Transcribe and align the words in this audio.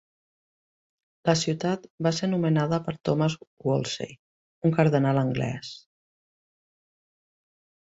La 1.29 1.35
ciutat 1.41 1.85
va 2.07 2.13
ser 2.21 2.31
nomenada 2.33 2.81
per 2.89 2.95
Thomas 3.11 3.37
Wolsey, 3.69 4.19
un 4.73 4.77
cardenal 4.81 5.25
anglès. 5.29 5.75